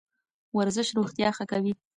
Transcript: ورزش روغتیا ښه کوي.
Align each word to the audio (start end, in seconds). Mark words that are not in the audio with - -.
ورزش 0.57 0.87
روغتیا 0.97 1.29
ښه 1.37 1.45
کوي. 1.51 1.73